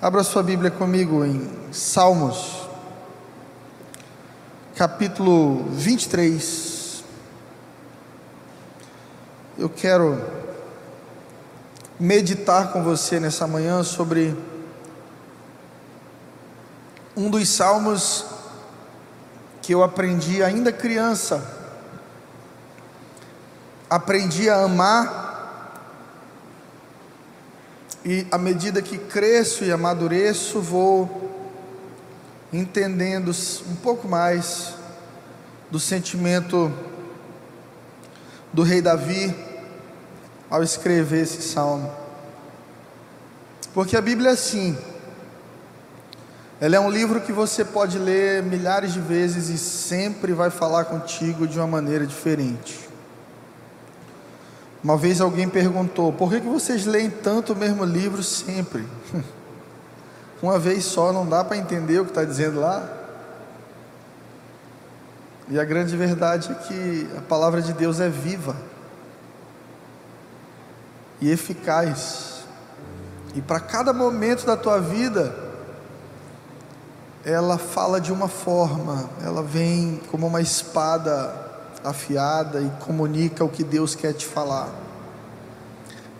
[0.00, 2.68] Abra sua Bíblia comigo em Salmos,
[4.76, 7.02] capítulo 23.
[9.58, 10.24] Eu quero
[11.98, 14.36] meditar com você nessa manhã sobre
[17.16, 18.24] um dos salmos
[19.60, 21.44] que eu aprendi ainda criança.
[23.90, 25.17] Aprendi a amar
[28.04, 31.28] e à medida que cresço e amadureço, vou
[32.52, 33.30] entendendo
[33.68, 34.74] um pouco mais
[35.70, 36.72] do sentimento
[38.52, 39.34] do rei Davi
[40.48, 41.92] ao escrever esse salmo.
[43.74, 44.76] Porque a Bíblia é assim.
[46.60, 50.86] Ela é um livro que você pode ler milhares de vezes e sempre vai falar
[50.86, 52.87] contigo de uma maneira diferente.
[54.88, 58.88] Uma vez alguém perguntou: por que, vocês leem tanto o mesmo livro sempre?
[60.42, 62.88] Uma vez só não dá para entender o que está dizendo lá?
[65.46, 68.56] E a grande verdade é que a palavra de Deus é viva
[71.20, 72.44] e eficaz,
[73.34, 75.36] e para cada momento da tua vida,
[77.26, 81.46] ela fala de uma forma, ela vem como uma espada
[81.84, 84.87] afiada e comunica o que Deus quer te falar.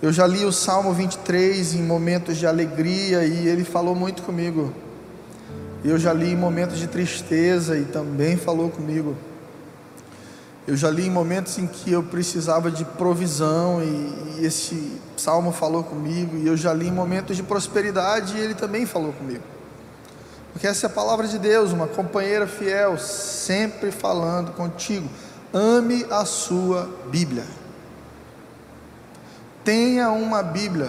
[0.00, 4.72] Eu já li o Salmo 23 em momentos de alegria e ele falou muito comigo.
[5.84, 9.16] Eu já li em momentos de tristeza e também falou comigo.
[10.66, 15.50] Eu já li em momentos em que eu precisava de provisão e, e esse salmo
[15.50, 16.36] falou comigo.
[16.36, 19.42] E eu já li em momentos de prosperidade e ele também falou comigo.
[20.52, 25.08] Porque essa é a palavra de Deus, uma companheira fiel, sempre falando contigo
[25.52, 27.44] ame a sua Bíblia.
[29.68, 30.88] Tenha uma Bíblia.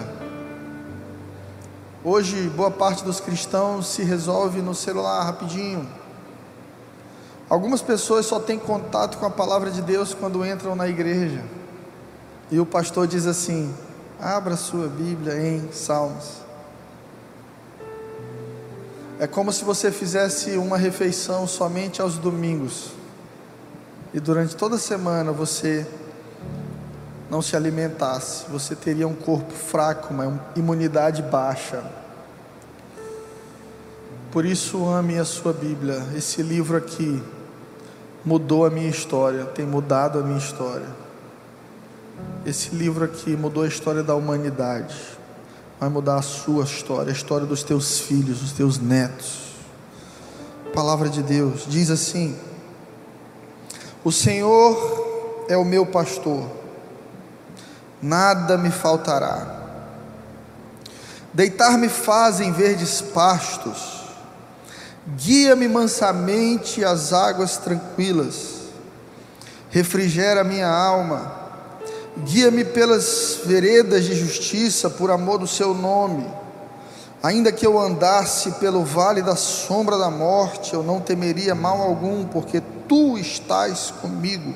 [2.01, 5.85] Hoje, boa parte dos cristãos se resolve no celular rapidinho.
[7.49, 11.43] Algumas pessoas só têm contato com a palavra de Deus quando entram na igreja.
[12.49, 13.75] E o pastor diz assim:
[14.17, 16.35] abra sua Bíblia em Salmos.
[19.19, 22.91] É como se você fizesse uma refeição somente aos domingos
[24.13, 25.85] e durante toda a semana você
[27.29, 31.83] não se alimentasse, você teria um corpo fraco, uma imunidade baixa.
[34.31, 36.03] Por isso, ame a sua Bíblia.
[36.15, 37.21] Esse livro aqui
[38.25, 40.87] mudou a minha história, tem mudado a minha história.
[42.45, 44.95] Esse livro aqui mudou a história da humanidade,
[45.79, 49.49] vai mudar a sua história, a história dos teus filhos, dos teus netos.
[50.67, 52.37] A palavra de Deus diz assim:
[54.03, 56.47] o Senhor é o meu pastor,
[58.01, 59.57] nada me faltará.
[61.33, 64.03] Deitar-me faz em verdes pastos,
[65.15, 68.61] guia-me mansamente às águas tranquilas,
[69.69, 71.31] refrigera minha alma,
[72.17, 76.27] guia-me pelas veredas de justiça por amor do seu nome.
[77.21, 82.25] Ainda que eu andasse pelo vale da sombra da morte, eu não temeria mal algum,
[82.25, 84.55] porque tu estás comigo,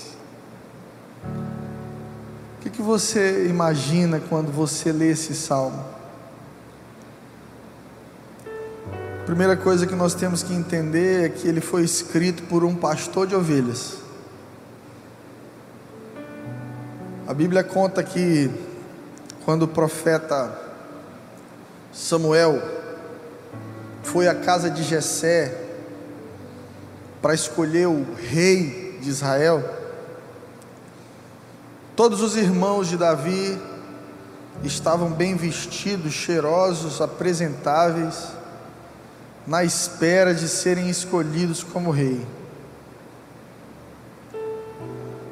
[2.61, 5.83] O que, que você imagina quando você lê esse salmo?
[9.19, 12.75] A primeira coisa que nós temos que entender é que ele foi escrito por um
[12.75, 13.95] pastor de ovelhas.
[17.27, 18.51] A Bíblia conta que
[19.43, 20.55] quando o profeta
[21.91, 22.61] Samuel
[24.03, 25.57] foi à casa de Jessé
[27.23, 29.80] para escolher o rei de Israel,
[31.95, 33.59] Todos os irmãos de Davi
[34.63, 38.29] estavam bem vestidos, cheirosos, apresentáveis,
[39.45, 42.25] na espera de serem escolhidos como rei.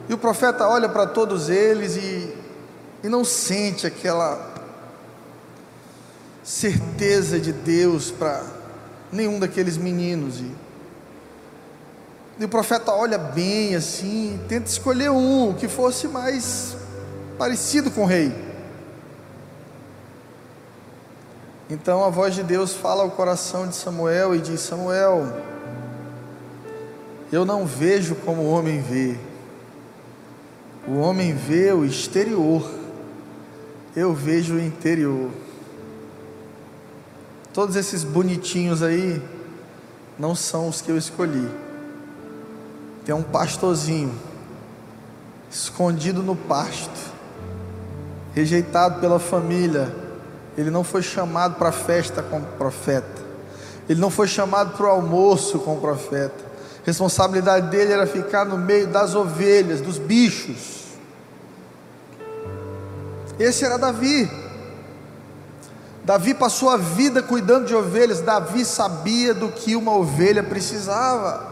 [0.10, 2.36] E o profeta olha para todos eles e,
[3.04, 4.54] e não sente aquela
[6.44, 8.44] certeza de Deus para
[9.12, 10.40] nenhum daqueles meninos.
[10.40, 10.52] E,
[12.40, 16.78] e o profeta olha bem assim, tenta escolher um que fosse mais
[17.38, 18.34] parecido com o rei.
[21.70, 25.28] Então a voz de Deus fala ao coração de Samuel e diz: Samuel,
[27.30, 29.18] eu não vejo como o homem vê.
[30.88, 32.68] O homem vê o exterior,
[33.94, 35.30] eu vejo o interior.
[37.54, 39.22] Todos esses bonitinhos aí
[40.18, 41.69] não são os que eu escolhi.
[43.10, 44.14] Tem um pastorzinho
[45.50, 47.12] escondido no pasto,
[48.36, 49.92] rejeitado pela família.
[50.56, 53.20] Ele não foi chamado para a festa como profeta.
[53.90, 56.36] Ele não foi chamado para o almoço como profeta.
[56.84, 60.84] A responsabilidade dele era ficar no meio das ovelhas, dos bichos.
[63.40, 64.30] Esse era Davi.
[66.06, 68.22] Davi passou a vida cuidando de ovelhas.
[68.22, 71.49] Davi sabia do que uma ovelha precisava.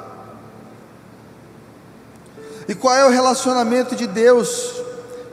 [2.67, 4.81] E qual é o relacionamento de Deus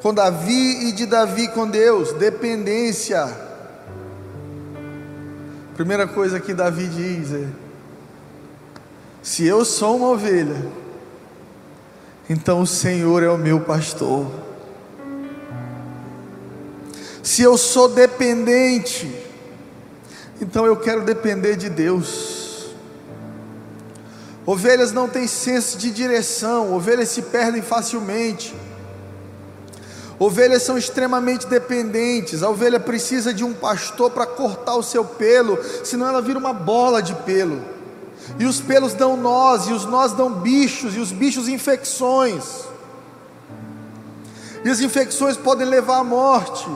[0.01, 2.13] com Davi e de Davi com Deus?
[2.13, 3.27] Dependência.
[5.75, 7.47] Primeira coisa que Davi diz é:
[9.23, 10.65] Se eu sou uma ovelha,
[12.31, 14.31] então o Senhor é o meu pastor.
[17.21, 19.13] Se eu sou dependente,
[20.41, 22.44] então eu quero depender de Deus.
[24.47, 28.55] Ovelhas não têm senso de direção, ovelhas se perdem facilmente.
[30.19, 32.43] Ovelhas são extremamente dependentes.
[32.43, 36.53] A ovelha precisa de um pastor para cortar o seu pelo, senão ela vira uma
[36.53, 37.63] bola de pelo.
[38.39, 42.65] E os pelos dão nós, e os nós dão bichos, e os bichos infecções.
[44.65, 46.67] E as infecções podem levar à morte.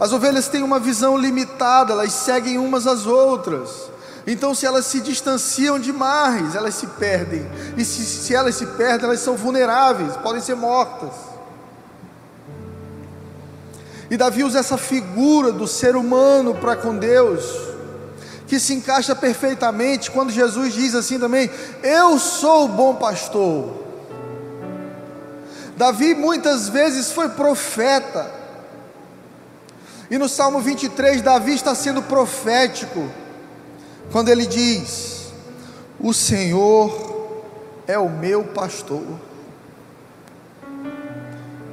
[0.00, 3.90] As ovelhas têm uma visão limitada, elas seguem umas às outras.
[4.30, 7.50] Então, se elas se distanciam demais, elas se perdem.
[7.78, 11.14] E se, se elas se perdem, elas são vulneráveis, podem ser mortas.
[14.10, 17.42] E Davi usa essa figura do ser humano para com Deus,
[18.46, 21.50] que se encaixa perfeitamente quando Jesus diz assim também:
[21.82, 23.82] Eu sou o bom pastor.
[25.74, 28.30] Davi muitas vezes foi profeta,
[30.10, 33.08] e no Salmo 23, Davi está sendo profético
[34.10, 35.32] quando ele diz:
[36.00, 37.42] O Senhor
[37.86, 39.04] é o meu pastor.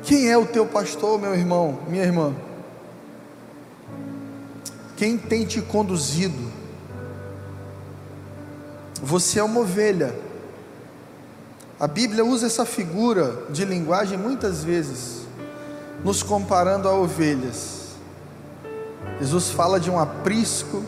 [0.04, 2.34] Quem é o teu pastor, meu irmão, minha irmã?
[4.96, 6.52] Quem tem te conduzido?
[9.02, 10.16] Você é uma ovelha.
[11.80, 15.28] A Bíblia usa essa figura de linguagem muitas vezes,
[16.04, 17.96] nos comparando a ovelhas.
[19.20, 20.84] Jesus fala de um aprisco,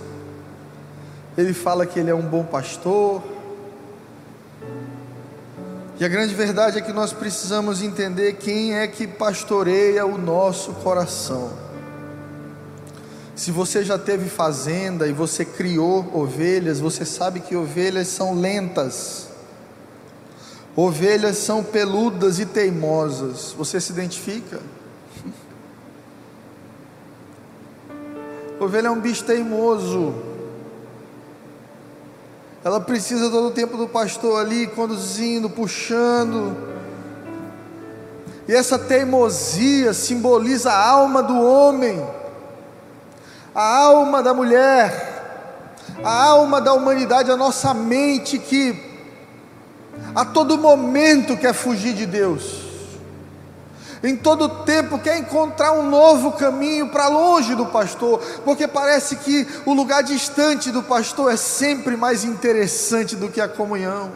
[1.37, 3.21] ele fala que ele é um bom pastor.
[5.99, 10.73] E a grande verdade é que nós precisamos entender quem é que pastoreia o nosso
[10.73, 11.51] coração.
[13.35, 19.27] Se você já teve fazenda e você criou ovelhas, você sabe que ovelhas são lentas.
[20.75, 23.53] Ovelhas são peludas e teimosas.
[23.55, 24.59] Você se identifica?
[28.59, 30.26] Ovelha é um bicho teimoso.
[32.67, 36.53] Ela precisa todo o tempo do pastor ali, conduzindo, puxando.
[38.45, 42.05] E essa teimosia simboliza a alma do homem,
[43.55, 45.63] a alma da mulher,
[46.03, 48.77] a alma da humanidade, a nossa mente que
[50.13, 52.66] a todo momento quer fugir de Deus
[54.03, 59.47] em todo tempo quer encontrar um novo caminho para longe do pastor, porque parece que
[59.65, 64.11] o lugar distante do pastor é sempre mais interessante do que a comunhão.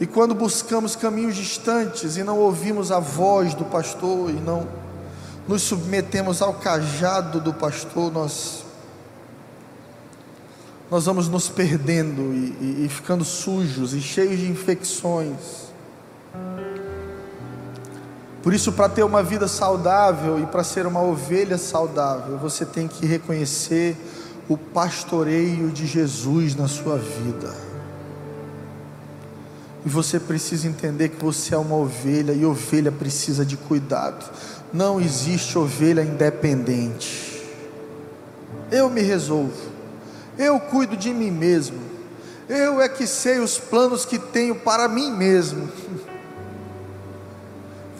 [0.00, 4.66] E quando buscamos caminhos distantes e não ouvimos a voz do pastor e não
[5.46, 8.64] nos submetemos ao cajado do pastor, nós
[10.90, 15.69] nós vamos nos perdendo e, e, e ficando sujos e cheios de infecções.
[18.42, 22.88] Por isso, para ter uma vida saudável e para ser uma ovelha saudável, você tem
[22.88, 23.96] que reconhecer
[24.48, 27.54] o pastoreio de Jesus na sua vida.
[29.84, 34.28] E você precisa entender que você é uma ovelha e ovelha precisa de cuidado.
[34.72, 37.46] Não existe ovelha independente.
[38.70, 39.70] Eu me resolvo.
[40.38, 41.78] Eu cuido de mim mesmo.
[42.48, 45.68] Eu é que sei os planos que tenho para mim mesmo.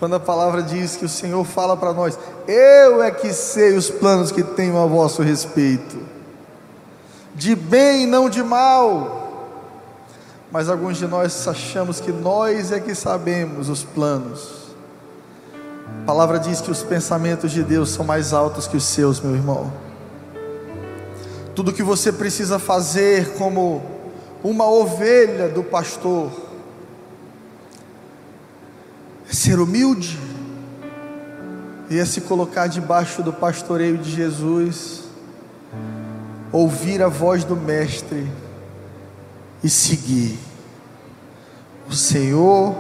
[0.00, 3.90] Quando a palavra diz que o Senhor fala para nós: Eu é que sei os
[3.90, 5.99] planos que tenho a vosso respeito,
[7.35, 9.19] de bem e não de mal.
[10.50, 14.71] Mas alguns de nós achamos que nós é que sabemos os planos.
[16.02, 19.35] A palavra diz que os pensamentos de Deus são mais altos que os seus, meu
[19.35, 19.71] irmão.
[21.54, 23.83] Tudo que você precisa fazer como
[24.42, 26.50] uma ovelha do pastor
[29.30, 30.18] ser humilde
[31.88, 35.04] e se colocar debaixo do pastoreio de Jesus,
[36.52, 38.30] ouvir a voz do Mestre
[39.62, 40.38] e seguir.
[41.88, 42.76] O Senhor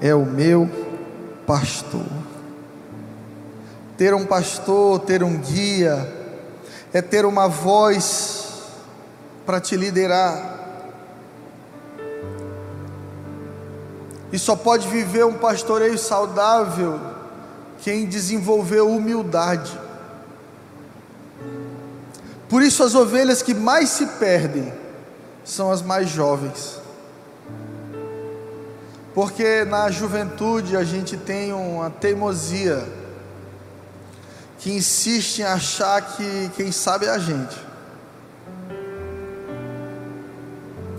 [0.00, 0.68] é o meu
[1.46, 2.06] pastor.
[3.96, 6.08] Ter um pastor, ter um guia,
[6.92, 8.62] é ter uma voz
[9.44, 10.59] para te liderar.
[14.32, 17.00] E só pode viver um pastoreio saudável
[17.82, 19.78] quem desenvolveu humildade.
[22.48, 24.72] Por isso, as ovelhas que mais se perdem
[25.44, 26.80] são as mais jovens.
[29.14, 32.86] Porque na juventude a gente tem uma teimosia
[34.58, 37.69] que insiste em achar que quem sabe é a gente.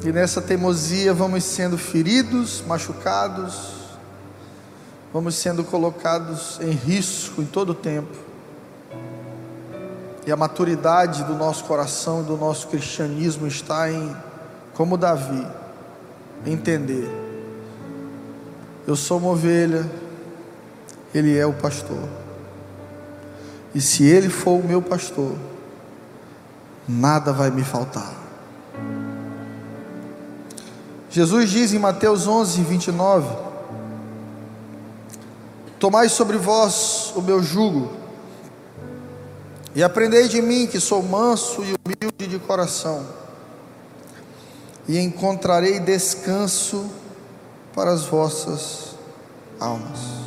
[0.03, 3.73] E nessa teimosia vamos sendo feridos, machucados,
[5.13, 8.17] vamos sendo colocados em risco em todo o tempo.
[10.25, 14.15] E a maturidade do nosso coração, do nosso cristianismo está em,
[14.73, 15.45] como Davi,
[16.47, 17.07] entender:
[18.87, 19.87] eu sou uma ovelha,
[21.13, 22.09] ele é o pastor.
[23.73, 25.35] E se ele for o meu pastor,
[26.87, 28.20] nada vai me faltar.
[31.11, 33.35] Jesus diz em Mateus 11, 29:
[35.77, 37.91] Tomai sobre vós o meu jugo,
[39.75, 43.05] e aprendei de mim, que sou manso e humilde de coração,
[44.87, 46.85] e encontrarei descanso
[47.75, 48.95] para as vossas
[49.59, 50.21] almas.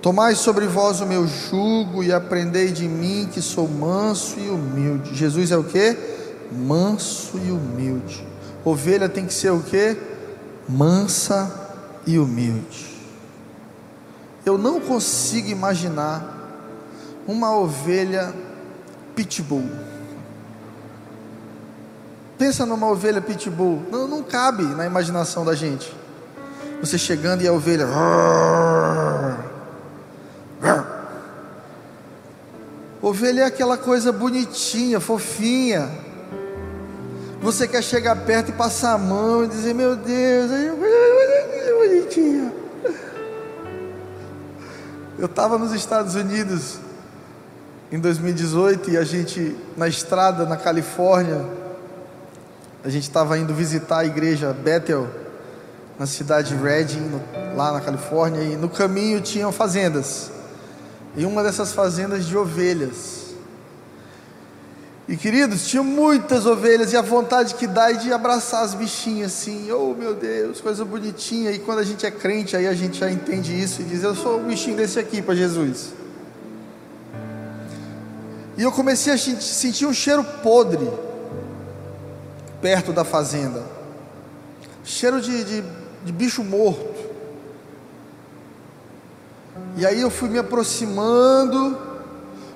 [0.00, 5.14] Tomai sobre vós o meu jugo e aprendei de mim, que sou manso e humilde.
[5.14, 5.94] Jesus é o que?
[6.52, 8.35] Manso e humilde.
[8.66, 9.96] Ovelha tem que ser o que?
[10.68, 11.70] Mansa
[12.04, 12.96] e humilde.
[14.44, 16.34] Eu não consigo imaginar
[17.28, 18.34] uma ovelha
[19.14, 19.70] pitbull.
[22.36, 23.86] Pensa numa ovelha pitbull.
[23.88, 25.96] Não, não cabe na imaginação da gente.
[26.80, 27.86] Você chegando e a ovelha.
[33.00, 36.05] Ovelha é aquela coisa bonitinha, fofinha.
[37.46, 42.52] Você quer chegar perto e passar a mão e dizer: Meu Deus, é bonitinha.
[45.16, 46.78] Eu estava nos Estados Unidos
[47.92, 51.46] em 2018 e a gente, na estrada na Califórnia,
[52.82, 55.08] a gente estava indo visitar a igreja Bethel,
[56.00, 57.22] na cidade de Redding,
[57.54, 60.32] lá na Califórnia, e no caminho tinham fazendas,
[61.16, 63.25] e uma dessas fazendas de ovelhas.
[65.08, 69.32] E queridos, tinha muitas ovelhas e a vontade que dá é de abraçar as bichinhas
[69.32, 71.52] assim, oh meu Deus, coisa bonitinha.
[71.52, 74.16] E quando a gente é crente, aí a gente já entende isso e diz: Eu
[74.16, 75.92] sou um bichinho desse aqui para Jesus.
[78.58, 80.90] E eu comecei a sentir um cheiro podre
[82.60, 83.76] perto da fazenda
[84.86, 85.64] cheiro de, de,
[86.04, 86.94] de bicho morto.
[89.76, 91.76] E aí eu fui me aproximando,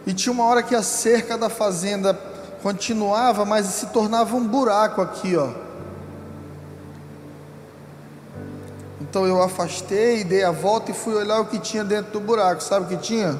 [0.06, 2.14] e tinha uma hora que a cerca da fazenda
[2.62, 5.50] continuava, mas se tornava um buraco aqui, ó.
[9.00, 12.62] Então eu afastei, dei a volta e fui olhar o que tinha dentro do buraco.
[12.62, 13.38] Sabe o que tinha?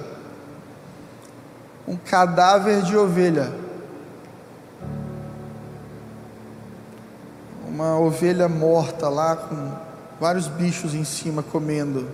[1.86, 3.52] Um cadáver de ovelha.
[7.68, 9.72] Uma ovelha morta lá com
[10.18, 12.08] vários bichos em cima comendo.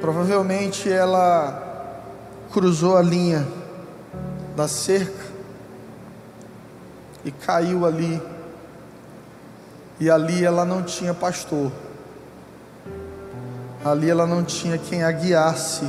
[0.00, 1.64] Provavelmente ela
[2.52, 3.46] cruzou a linha
[4.58, 5.24] da cerca
[7.24, 8.20] e caiu ali.
[10.00, 11.70] E ali ela não tinha pastor.
[13.84, 15.88] Ali ela não tinha quem a guiasse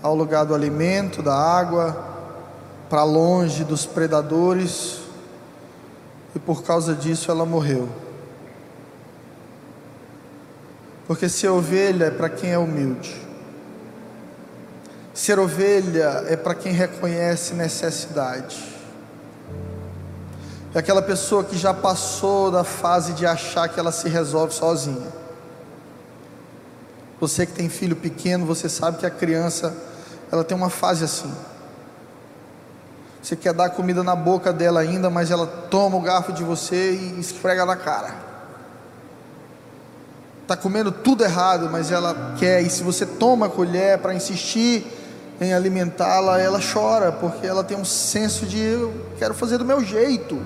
[0.00, 2.04] ao lugar do alimento, da água,
[2.88, 5.00] para longe dos predadores.
[6.36, 7.88] E por causa disso ela morreu.
[11.08, 13.25] Porque ser ovelha é para quem é humilde.
[15.16, 18.62] Ser ovelha é para quem reconhece necessidade.
[20.74, 25.08] É aquela pessoa que já passou da fase de achar que ela se resolve sozinha.
[27.18, 29.74] Você que tem filho pequeno, você sabe que a criança,
[30.30, 31.32] ela tem uma fase assim.
[33.22, 36.92] Você quer dar comida na boca dela ainda, mas ela toma o garfo de você
[36.92, 38.14] e esfrega na cara.
[40.42, 44.92] está comendo tudo errado, mas ela quer, e se você toma a colher para insistir
[45.40, 49.84] em alimentá-la, ela chora, porque ela tem um senso de eu quero fazer do meu
[49.84, 50.40] jeito.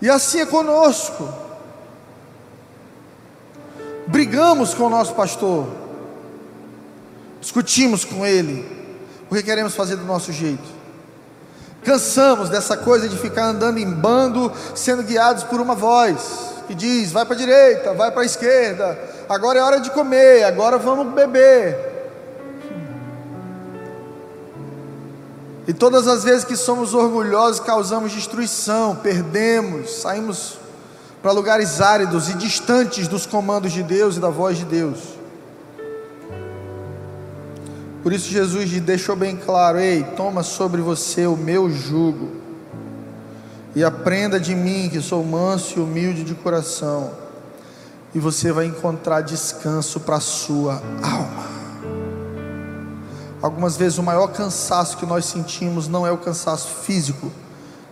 [0.00, 1.28] E assim é conosco.
[4.06, 5.68] Brigamos com o nosso pastor,
[7.40, 8.66] discutimos com ele,
[9.28, 10.78] porque queremos fazer do nosso jeito.
[11.84, 17.10] Cansamos dessa coisa de ficar andando em bando, sendo guiados por uma voz que diz:
[17.10, 21.12] vai para a direita, vai para a esquerda, agora é hora de comer, agora vamos
[21.14, 21.76] beber.
[25.68, 30.58] E todas as vezes que somos orgulhosos, causamos destruição, perdemos, saímos
[31.20, 35.18] para lugares áridos e distantes dos comandos de Deus e da voz de Deus.
[38.02, 42.30] Por isso Jesus deixou bem claro: ei, toma sobre você o meu jugo
[43.74, 47.12] e aprenda de mim, que sou manso e humilde de coração,
[48.14, 51.58] e você vai encontrar descanso para a sua alma.
[53.40, 57.30] Algumas vezes o maior cansaço que nós sentimos não é o cansaço físico,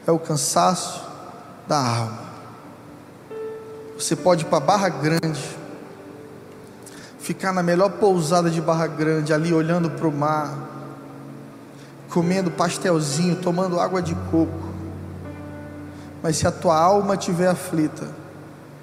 [0.07, 1.05] é o cansaço
[1.69, 2.27] da alma.
[3.97, 5.57] Você pode ir para Barra Grande,
[7.21, 10.59] ficar na melhor pousada de Barra Grande, ali olhando para o mar,
[12.11, 14.67] comendo pastelzinho, tomando água de coco.
[16.23, 18.09] Mas se a tua alma estiver aflita,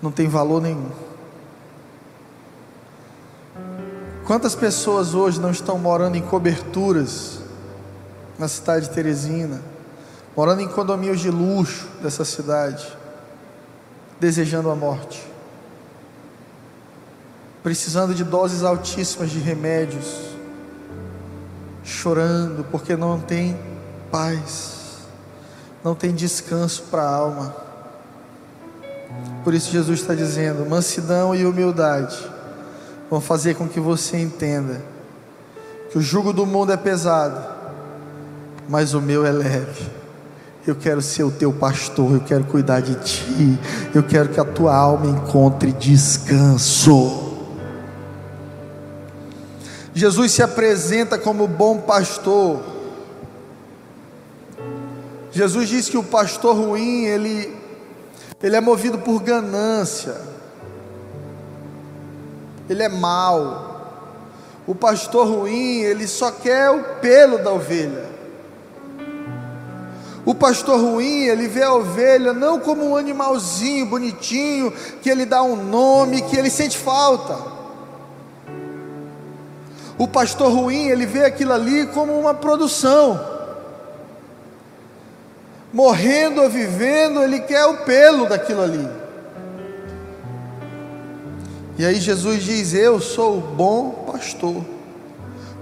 [0.02, 1.03] não tem valor nenhum.
[4.26, 7.40] Quantas pessoas hoje não estão morando em coberturas
[8.40, 9.62] na cidade de Teresina,
[10.36, 12.88] morando em condomínios de luxo dessa cidade,
[14.22, 15.22] desejando a morte,
[17.62, 20.22] precisando de doses altíssimas de remédios,
[21.84, 23.60] chorando porque não tem
[24.10, 25.00] paz,
[25.84, 27.54] não tem descanso para a alma.
[29.44, 32.33] Por isso Jesus está dizendo: mansidão e humildade
[33.10, 34.82] vão fazer com que você entenda
[35.92, 37.40] que o jugo do mundo é pesado,
[38.68, 39.88] mas o meu é leve.
[40.66, 43.60] Eu quero ser o teu pastor, eu quero cuidar de ti,
[43.94, 47.32] eu quero que a tua alma encontre descanso.
[49.94, 52.60] Jesus se apresenta como bom pastor.
[55.32, 57.56] Jesus diz que o pastor ruim, ele,
[58.42, 60.33] ele é movido por ganância
[62.70, 63.72] ele é mau.
[64.66, 68.06] O pastor ruim, ele só quer o pelo da ovelha.
[70.26, 74.72] O pastor ruim, ele vê a ovelha não como um animalzinho bonitinho,
[75.02, 77.38] que ele dá um nome, que ele sente falta.
[79.98, 83.20] O pastor ruim, ele vê aquilo ali como uma produção.
[85.74, 89.03] Morrendo ou vivendo, ele quer o pelo daquilo ali.
[91.78, 94.64] E aí Jesus diz: Eu sou o bom pastor,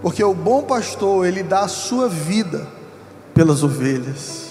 [0.01, 2.67] porque o bom pastor, ele dá a sua vida
[3.33, 4.49] pelas ovelhas.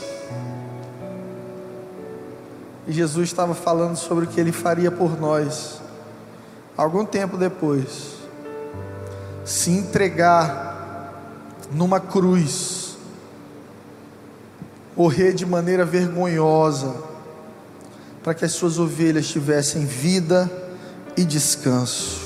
[2.87, 5.81] E Jesus estava falando sobre o que ele faria por nós,
[6.77, 8.15] algum tempo depois,
[9.45, 11.15] se entregar
[11.71, 12.97] numa cruz,
[14.97, 16.95] morrer de maneira vergonhosa,
[18.25, 20.51] para que as suas ovelhas tivessem vida
[21.17, 22.21] e descanso.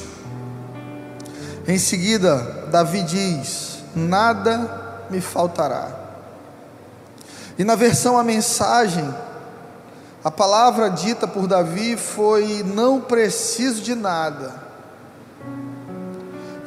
[1.66, 5.88] Em seguida, Davi diz: Nada me faltará.
[7.58, 9.14] E na versão a mensagem,
[10.22, 14.62] a palavra dita por Davi foi: Não preciso de nada.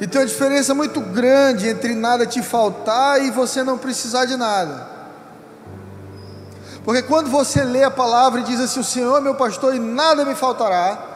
[0.00, 4.36] E tem uma diferença muito grande entre nada te faltar e você não precisar de
[4.36, 4.86] nada.
[6.84, 9.78] Porque quando você lê a palavra e diz assim: O Senhor é meu pastor e
[9.78, 11.07] nada me faltará,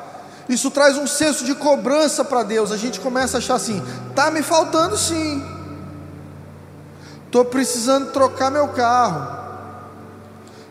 [0.48, 2.72] isso traz um senso de cobrança para Deus.
[2.72, 3.82] A gente começa a achar assim:
[4.14, 5.44] tá me faltando sim.
[7.26, 9.40] Estou precisando trocar meu carro.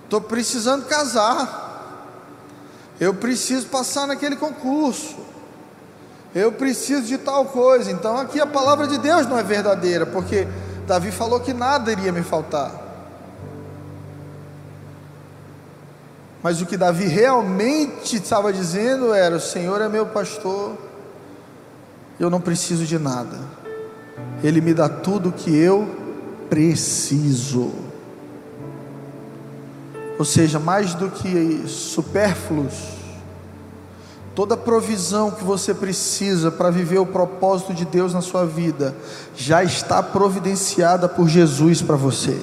[0.04, 1.60] Estou precisando casar.
[3.00, 5.16] Eu preciso passar naquele concurso.
[6.36, 7.92] Eu preciso de tal coisa.
[7.92, 10.48] Então aqui a palavra de Deus não é verdadeira, porque
[10.86, 12.81] Davi falou que nada iria me faltar.
[16.44, 20.76] Mas o que Davi realmente estava dizendo era: O Senhor é meu pastor,
[22.20, 23.38] eu não preciso de nada,
[24.44, 25.88] Ele me dá tudo o que eu
[26.50, 27.72] preciso.
[30.18, 32.74] Ou seja, mais do que supérfluos,
[34.36, 38.96] toda provisão que você precisa para viver o propósito de Deus na sua vida,
[39.36, 42.40] já está providenciada por Jesus para você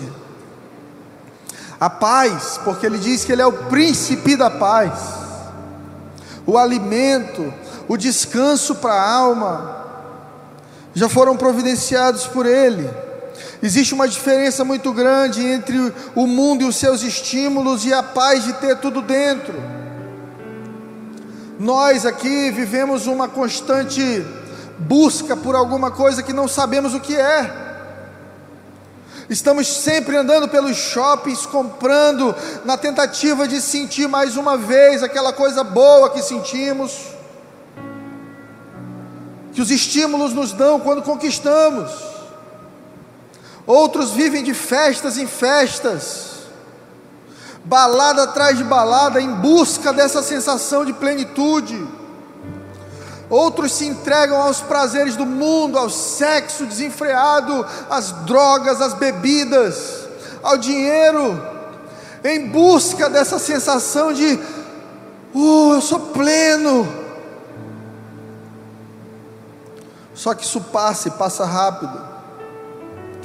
[1.80, 4.92] a paz, porque ele diz que ele é o príncipe da paz.
[6.46, 7.52] o alimento,
[7.86, 9.78] o descanso para a alma,
[10.94, 12.88] já foram providenciados por Ele.
[13.62, 18.44] Existe uma diferença muito grande entre o mundo e os seus estímulos e a paz
[18.44, 19.54] de ter tudo dentro.
[21.58, 24.24] Nós aqui vivemos uma constante
[24.78, 27.67] busca por alguma coisa que não sabemos o que é.
[29.28, 35.62] Estamos sempre andando pelos shoppings, comprando, na tentativa de sentir mais uma vez aquela coisa
[35.62, 37.08] boa que sentimos,
[39.52, 41.92] que os estímulos nos dão quando conquistamos.
[43.66, 46.46] Outros vivem de festas em festas,
[47.62, 51.97] balada atrás de balada, em busca dessa sensação de plenitude.
[53.30, 60.08] Outros se entregam aos prazeres do mundo, ao sexo desenfreado, às drogas, às bebidas,
[60.42, 61.40] ao dinheiro,
[62.24, 64.40] em busca dessa sensação de,
[65.34, 66.88] uh, eu sou pleno.
[70.14, 72.00] Só que isso passa e passa rápido.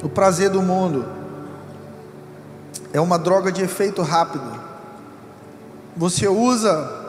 [0.04, 1.06] O prazer do mundo
[2.92, 4.44] é uma droga de efeito rápido.
[5.96, 7.03] Você usa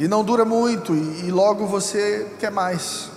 [0.00, 3.10] e não dura muito, e, e logo você quer mais.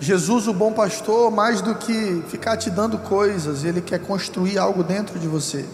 [0.00, 4.82] Jesus, o bom pastor, mais do que ficar te dando coisas, ele quer construir algo
[4.82, 5.66] dentro de você.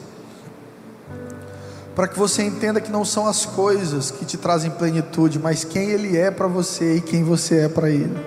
[1.94, 5.90] Para que você entenda que não são as coisas que te trazem plenitude, mas quem
[5.90, 8.18] ele é para você e quem você é para ele.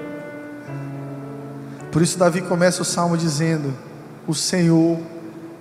[1.92, 3.74] Por isso, Davi começa o salmo dizendo:
[4.26, 4.98] O Senhor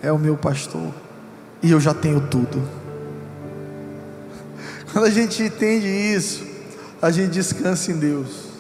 [0.01, 0.95] é o meu pastor,
[1.61, 2.80] e eu já tenho tudo.
[4.93, 6.45] Quando a gente entende isso,
[7.01, 8.51] a gente descansa em Deus.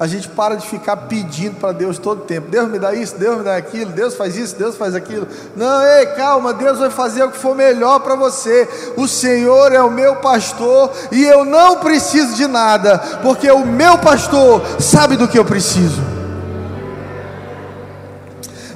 [0.00, 2.48] A gente para de ficar pedindo para Deus todo tempo.
[2.48, 5.28] Deus me dá isso, Deus me dá aquilo, Deus faz isso, Deus faz aquilo.
[5.54, 8.66] Não, ei, calma, Deus vai fazer o que for melhor para você.
[8.96, 13.98] O Senhor é o meu pastor e eu não preciso de nada, porque o meu
[13.98, 16.00] pastor sabe do que eu preciso.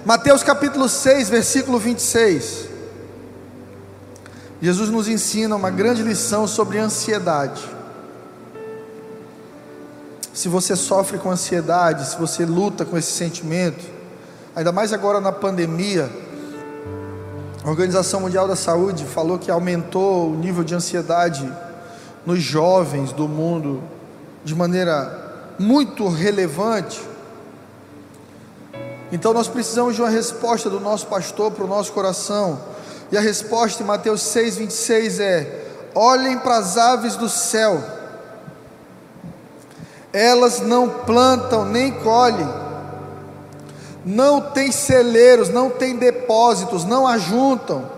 [0.05, 2.64] Mateus capítulo 6, versículo 26.
[4.65, 7.63] Jesus nos ensina uma grande lição sobre ansiedade.
[10.33, 13.85] Se você sofre com ansiedade, se você luta com esse sentimento,
[14.57, 16.11] ainda mais agora na pandemia,
[17.63, 21.47] a Organização Mundial da Saúde falou que aumentou o nível de ansiedade
[22.25, 23.83] nos jovens do mundo
[24.43, 27.07] de maneira muito relevante.
[29.13, 32.73] Então nós precisamos de uma resposta do nosso pastor para o nosso coração
[33.11, 35.65] e a resposta em Mateus 6,26 é:
[35.95, 37.83] olhem para as aves do céu,
[40.13, 42.49] elas não plantam nem colhem,
[44.05, 47.91] não têm celeiros, não têm depósitos, não ajuntam,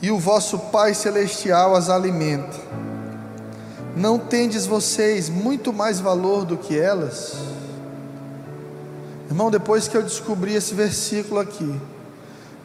[0.00, 2.60] e o vosso Pai Celestial as alimenta.
[3.94, 7.34] Não tendes vocês muito mais valor do que elas?
[9.28, 11.78] Irmão, depois que eu descobri esse versículo aqui,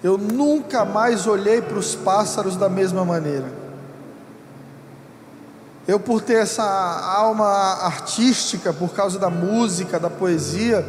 [0.03, 3.51] eu nunca mais olhei para os pássaros da mesma maneira.
[5.88, 7.47] Eu, por ter essa alma
[7.81, 10.86] artística, por causa da música, da poesia,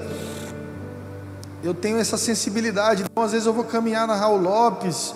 [1.62, 3.04] eu tenho essa sensibilidade.
[3.04, 5.14] Então, às vezes, eu vou caminhar na Raul Lopes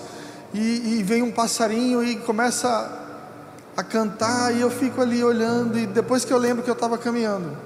[0.54, 3.00] e, e vem um passarinho e começa
[3.76, 6.98] a cantar, e eu fico ali olhando, e depois que eu lembro que eu estava
[6.98, 7.56] caminhando.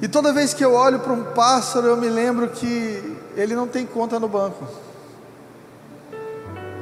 [0.00, 3.66] E toda vez que eu olho para um pássaro, eu me lembro que ele não
[3.66, 4.66] tem conta no banco.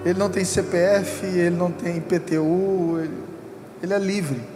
[0.04, 3.24] Ele não tem CPF, ele não tem IPTU, ele,
[3.82, 4.54] ele é livre.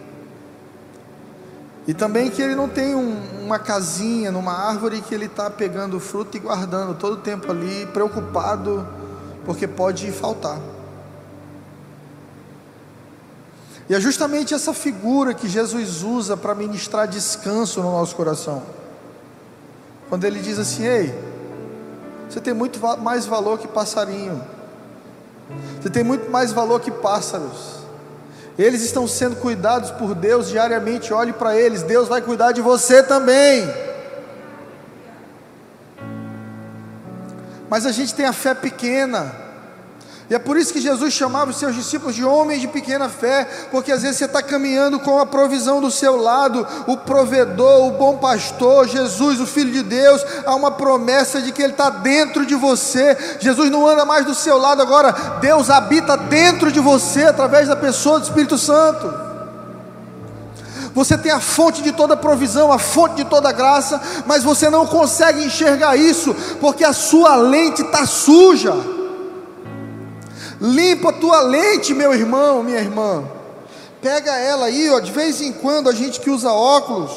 [1.87, 5.99] E também que ele não tem um, uma casinha numa árvore que ele está pegando
[5.99, 8.87] fruta e guardando todo o tempo ali, preocupado,
[9.45, 10.59] porque pode faltar.
[13.89, 18.61] E é justamente essa figura que Jesus usa para ministrar descanso no nosso coração.
[20.07, 21.13] Quando ele diz assim: Ei,
[22.29, 24.43] você tem muito mais valor que passarinho,
[25.81, 27.79] você tem muito mais valor que pássaros.
[28.59, 33.01] Eles estão sendo cuidados por Deus diariamente, olhe para eles, Deus vai cuidar de você
[33.01, 33.67] também.
[37.69, 39.48] Mas a gente tem a fé pequena.
[40.29, 43.47] E é por isso que Jesus chamava os seus discípulos de homens de pequena fé,
[43.71, 47.91] porque às vezes você está caminhando com a provisão do seu lado, o provedor, o
[47.91, 52.45] bom pastor, Jesus, o Filho de Deus, há uma promessa de que Ele está dentro
[52.45, 53.17] de você.
[53.39, 55.11] Jesus não anda mais do seu lado agora,
[55.41, 59.11] Deus habita dentro de você através da pessoa do Espírito Santo.
[60.93, 64.85] Você tem a fonte de toda provisão, a fonte de toda graça, mas você não
[64.85, 68.98] consegue enxergar isso, porque a sua lente está suja.
[70.61, 73.23] Limpa a tua lente, meu irmão, minha irmã.
[74.01, 77.11] Pega ela aí, ó, de vez em quando a gente que usa óculos,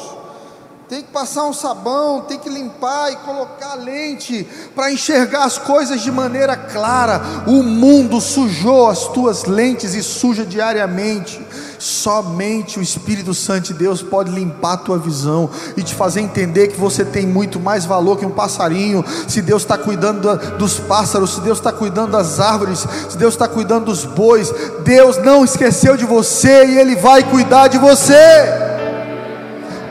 [0.89, 6.01] tem que passar um sabão, tem que limpar e colocar lente para enxergar as coisas
[6.01, 7.21] de maneira clara.
[7.47, 11.41] O mundo sujou as tuas lentes e suja diariamente.
[11.83, 16.69] Somente o Espírito Santo de Deus pode limpar a tua visão e te fazer entender
[16.69, 19.03] que você tem muito mais valor que um passarinho.
[19.27, 23.33] Se Deus está cuidando da, dos pássaros, se Deus está cuidando das árvores, se Deus
[23.33, 24.49] está cuidando dos bois,
[24.85, 28.15] Deus não esqueceu de você e Ele vai cuidar de você.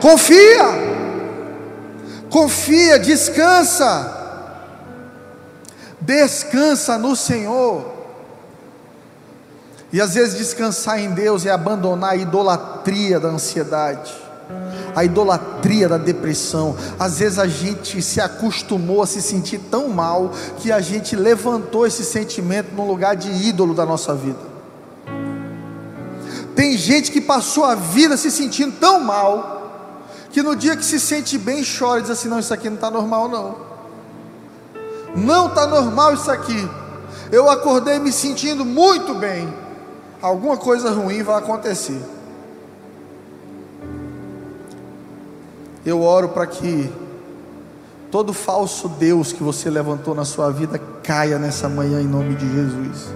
[0.01, 0.65] Confia,
[2.27, 4.41] confia, descansa,
[6.01, 7.92] descansa no Senhor.
[9.93, 14.11] E às vezes descansar em Deus é abandonar a idolatria da ansiedade,
[14.95, 16.75] a idolatria da depressão.
[16.97, 21.85] Às vezes a gente se acostumou a se sentir tão mal que a gente levantou
[21.85, 24.39] esse sentimento no lugar de ídolo da nossa vida.
[26.55, 29.61] Tem gente que passou a vida se sentindo tão mal
[30.31, 32.77] que no dia que se sente bem chora e diz assim: não, isso aqui não
[32.77, 33.57] está normal, não.
[35.15, 36.67] Não está normal isso aqui.
[37.31, 39.61] Eu acordei me sentindo muito bem
[40.23, 42.01] alguma coisa ruim vai acontecer.
[45.85, 46.89] Eu oro para que
[48.09, 52.49] todo falso Deus que você levantou na sua vida caia nessa manhã em nome de
[52.49, 53.13] Jesus.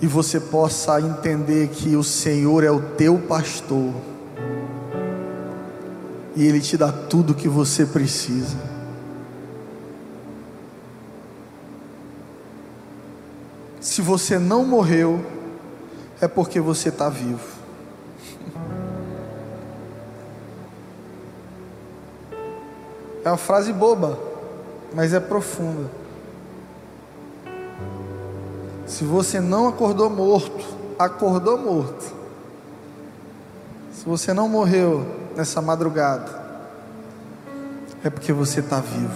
[0.00, 3.92] E você possa entender que o Senhor é o teu pastor.
[6.36, 8.71] E Ele te dá tudo o que você precisa.
[13.92, 15.22] Se você não morreu,
[16.18, 17.46] é porque você está vivo.
[23.22, 24.18] É uma frase boba,
[24.94, 25.90] mas é profunda.
[28.86, 30.64] Se você não acordou morto,
[30.98, 32.14] acordou morto.
[33.92, 35.04] Se você não morreu
[35.36, 36.30] nessa madrugada,
[38.02, 39.12] é porque você está vivo.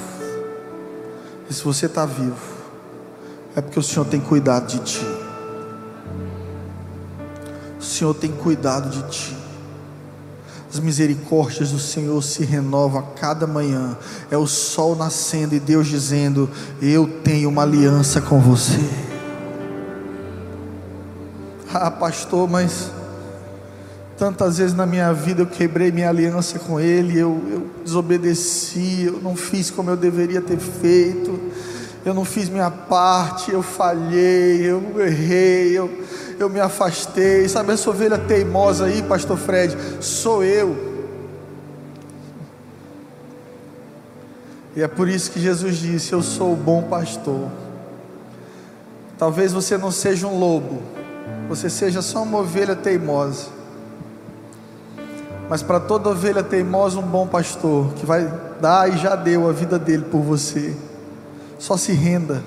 [1.49, 2.56] E se você está vivo,
[3.57, 5.07] é porque o Senhor tem cuidado de ti.
[7.81, 9.35] O Senhor tem cuidado de ti.
[10.71, 13.97] As misericórdias do Senhor se renovam a cada manhã.
[14.31, 16.51] É o sol nascendo e Deus dizendo:
[16.83, 18.79] Eu tenho uma aliança com você.
[21.73, 22.91] Ah, pastor, mas
[24.19, 29.21] tantas vezes na minha vida eu quebrei minha aliança com Ele, eu, eu desobedeci, eu
[29.21, 31.26] não fiz como eu deveria ter feito
[32.07, 35.91] eu não fiz minha parte, eu falhei, eu errei, eu,
[36.39, 37.49] eu me afastei.
[37.49, 39.77] Sabe essa ovelha teimosa aí, Pastor Fred?
[40.01, 40.95] Sou eu.
[44.77, 47.51] E é por isso que Jesus disse: Eu sou o bom pastor.
[49.19, 50.81] Talvez você não seja um lobo,
[51.49, 53.47] você seja só uma ovelha teimosa.
[55.51, 59.53] Mas para toda ovelha teimosa, um bom pastor, que vai dar e já deu a
[59.53, 60.73] vida dele por você.
[61.59, 62.43] Só se renda,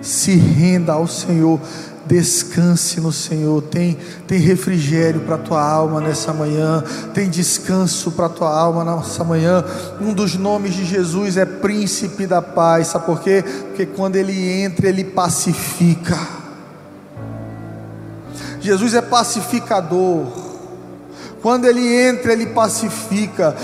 [0.00, 1.60] se renda ao Senhor,
[2.06, 3.62] descanse no Senhor.
[3.62, 6.82] Tem, tem refrigério para a tua alma nessa manhã,
[7.14, 9.64] tem descanso para a tua alma nessa manhã.
[10.00, 13.44] Um dos nomes de Jesus é Príncipe da Paz, sabe por quê?
[13.68, 16.18] Porque quando ele entra, ele pacifica.
[18.60, 20.51] Jesus é pacificador.
[21.42, 23.56] Quando ele entra, ele pacifica.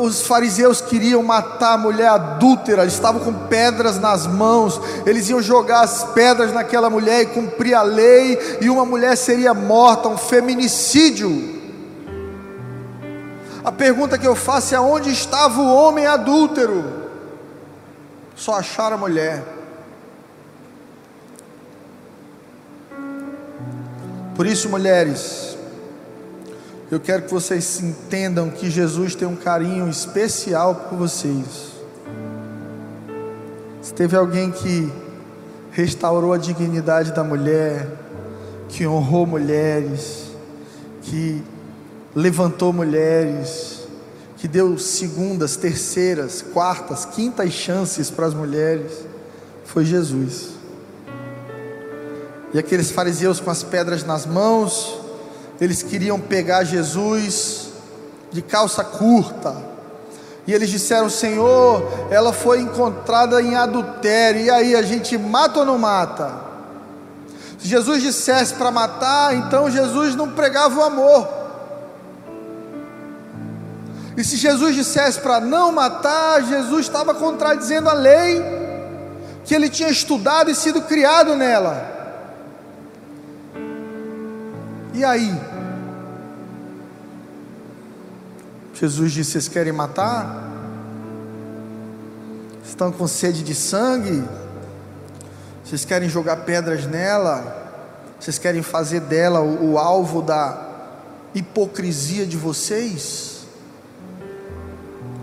[0.00, 5.82] Os fariseus queriam matar a mulher adúltera, estavam com pedras nas mãos, eles iam jogar
[5.82, 11.58] as pedras naquela mulher e cumprir a lei, e uma mulher seria morta, um feminicídio.
[13.62, 16.82] A pergunta que eu faço é: onde estava o homem adúltero?
[18.34, 19.44] Só acharam a mulher.
[24.34, 25.47] Por isso, mulheres,
[26.90, 31.72] eu quero que vocês entendam que Jesus tem um carinho especial por vocês.
[33.82, 34.90] Se teve alguém que
[35.70, 37.86] restaurou a dignidade da mulher,
[38.70, 40.30] que honrou mulheres,
[41.02, 41.42] que
[42.14, 43.86] levantou mulheres,
[44.38, 49.04] que deu segundas, terceiras, quartas, quintas chances para as mulheres,
[49.64, 50.52] foi Jesus.
[52.54, 55.07] E aqueles fariseus com as pedras nas mãos,
[55.60, 57.68] eles queriam pegar Jesus
[58.30, 59.56] de calça curta.
[60.46, 64.40] E eles disseram: Senhor, ela foi encontrada em adultério.
[64.40, 66.32] E aí, a gente mata ou não mata?
[67.58, 71.28] Se Jesus dissesse para matar, então Jesus não pregava o amor.
[74.16, 78.42] E se Jesus dissesse para não matar, Jesus estava contradizendo a lei
[79.44, 81.96] que ele tinha estudado e sido criado nela.
[84.92, 85.47] E aí?
[88.78, 90.46] Jesus disse: Vocês querem matar?
[92.64, 94.22] Estão com sede de sangue?
[95.64, 97.56] Vocês querem jogar pedras nela?
[98.20, 100.66] Vocês querem fazer dela o, o alvo da
[101.34, 103.46] hipocrisia de vocês?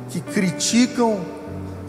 [0.10, 1.24] Que criticam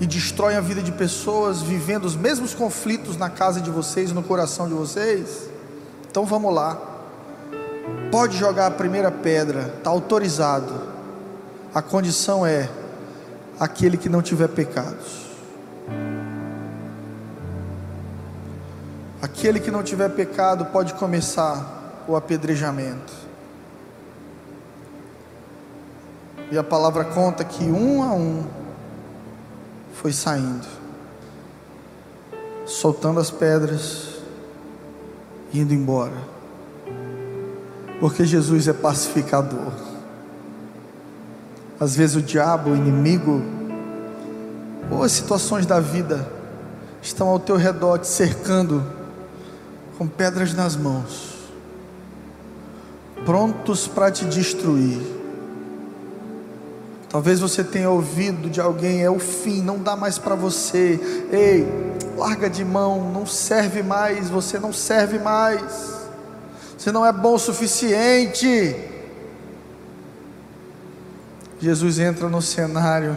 [0.00, 4.22] e destroem a vida de pessoas vivendo os mesmos conflitos na casa de vocês, no
[4.22, 5.48] coração de vocês?
[6.08, 6.80] Então vamos lá.
[8.12, 10.95] Pode jogar a primeira pedra, está autorizado.
[11.76, 12.70] A condição é
[13.60, 15.26] aquele que não tiver pecados.
[19.20, 23.12] Aquele que não tiver pecado pode começar o apedrejamento.
[26.50, 28.46] E a palavra conta que um a um
[29.92, 30.66] foi saindo,
[32.64, 34.14] soltando as pedras,
[35.52, 36.16] indo embora.
[38.00, 39.95] Porque Jesus é pacificador.
[41.78, 43.42] Às vezes o diabo, o inimigo,
[44.90, 46.26] ou as situações da vida
[47.02, 48.84] estão ao teu redor te cercando
[49.98, 51.34] com pedras nas mãos,
[53.24, 55.00] prontos para te destruir.
[57.08, 61.00] Talvez você tenha ouvido de alguém, é o fim, não dá mais para você.
[61.32, 61.66] Ei,
[62.16, 65.62] larga de mão, não serve mais, você não serve mais.
[66.76, 68.76] Você não é bom o suficiente.
[71.60, 73.16] Jesus entra no cenário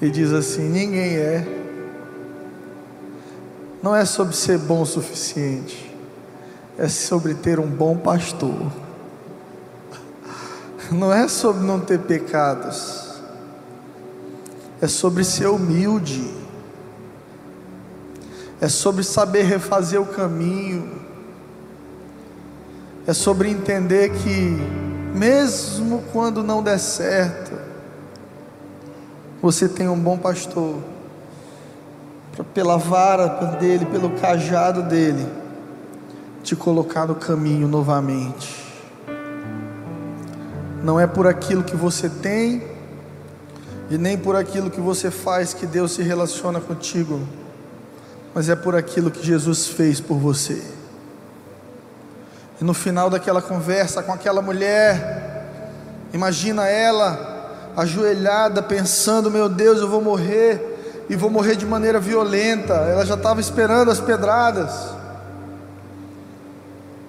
[0.00, 1.46] e diz assim: ninguém é.
[3.82, 5.92] Não é sobre ser bom o suficiente,
[6.78, 8.70] é sobre ter um bom pastor.
[10.90, 13.20] Não é sobre não ter pecados,
[14.80, 16.32] é sobre ser humilde,
[18.60, 21.00] é sobre saber refazer o caminho,
[23.06, 24.58] é sobre entender que,
[25.14, 27.52] mesmo quando não der certo,
[29.40, 30.76] você tem um bom pastor
[32.54, 35.26] pela vara dele, pelo cajado dele,
[36.42, 38.62] te colocar no caminho novamente.
[40.82, 42.62] Não é por aquilo que você tem
[43.90, 47.20] e nem por aquilo que você faz que Deus se relaciona contigo,
[48.34, 50.62] mas é por aquilo que Jesus fez por você.
[52.62, 55.48] E no final daquela conversa com aquela mulher,
[56.12, 62.74] imagina ela ajoelhada pensando: meu Deus, eu vou morrer e vou morrer de maneira violenta.
[62.74, 64.70] Ela já estava esperando as pedradas.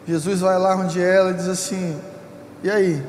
[0.08, 2.02] Jesus vai lá onde ela e diz assim:
[2.63, 3.06] E aí?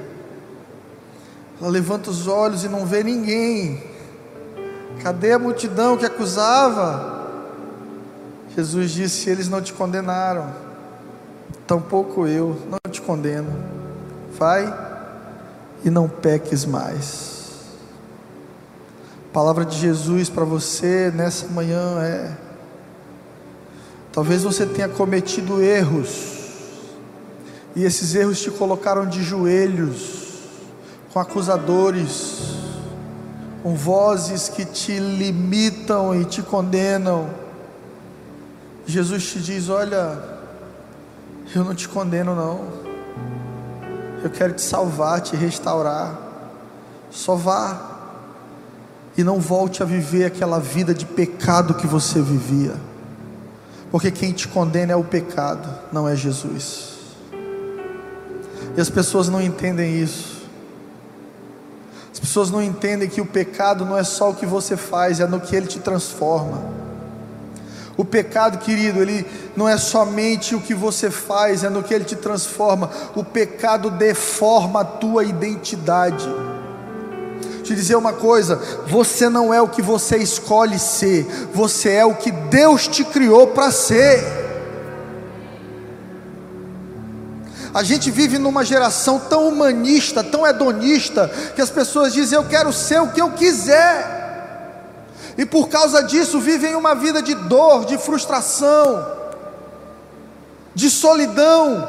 [1.58, 3.82] Ela levanta os olhos e não vê ninguém.
[5.02, 7.24] Cadê a multidão que acusava?
[8.54, 10.63] Jesus disse: Eles não te condenaram,
[11.66, 13.52] tampouco eu não te condeno.
[14.38, 14.72] Vai
[15.84, 17.34] e não peques mais
[19.34, 22.36] palavra de Jesus para você nessa manhã é:
[24.12, 26.34] talvez você tenha cometido erros,
[27.74, 30.38] e esses erros te colocaram de joelhos,
[31.12, 32.54] com acusadores,
[33.60, 37.28] com vozes que te limitam e te condenam.
[38.86, 40.16] Jesus te diz: Olha,
[41.54, 42.68] eu não te condeno, não.
[44.22, 46.16] Eu quero te salvar, te restaurar.
[47.10, 47.94] Só vá
[49.16, 52.74] e não volte a viver aquela vida de pecado que você vivia,
[53.90, 56.94] porque quem te condena é o pecado, não é Jesus.
[58.76, 60.42] E as pessoas não entendem isso.
[62.12, 65.26] As pessoas não entendem que o pecado não é só o que você faz, é
[65.26, 66.83] no que ele te transforma.
[67.96, 69.24] O pecado, querido, ele
[69.56, 72.90] não é somente o que você faz, é no que ele te transforma.
[73.14, 76.28] O pecado deforma a tua identidade
[77.64, 82.14] te dizer uma coisa: você não é o que você escolhe ser, você é o
[82.14, 84.22] que Deus te criou para ser.
[87.72, 92.72] A gente vive numa geração tão humanista, tão hedonista, que as pessoas dizem: Eu quero
[92.72, 94.23] ser o que eu quiser,
[95.36, 99.06] e por causa disso vivem uma vida de dor, de frustração,
[100.74, 101.88] de solidão,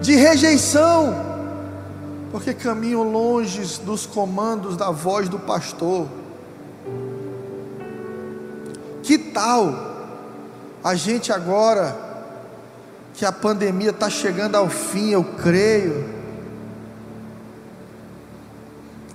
[0.00, 1.26] de rejeição
[2.36, 6.06] porque caminham longe dos comandos da voz do pastor.
[9.02, 9.72] Que tal
[10.84, 11.96] a gente agora,
[13.14, 16.04] que a pandemia está chegando ao fim, eu creio,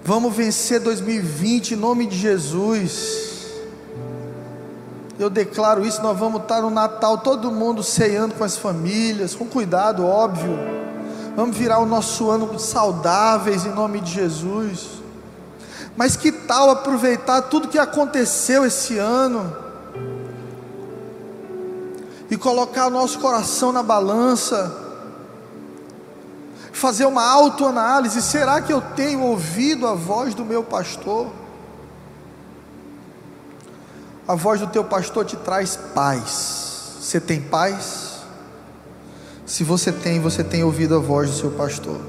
[0.03, 3.45] Vamos vencer 2020 em nome de Jesus.
[5.19, 6.01] Eu declaro isso.
[6.01, 10.57] Nós vamos estar no Natal, todo mundo ceando com as famílias, com cuidado, óbvio.
[11.35, 14.87] Vamos virar o nosso ano saudáveis em nome de Jesus.
[15.95, 19.55] Mas que tal aproveitar tudo que aconteceu esse ano
[22.29, 24.90] e colocar nosso coração na balança?
[26.81, 31.31] Fazer uma autoanálise: será que eu tenho ouvido a voz do meu pastor?
[34.27, 36.97] A voz do teu pastor te traz paz.
[36.99, 38.21] Você tem paz?
[39.45, 41.99] Se você tem, você tem ouvido a voz do seu pastor.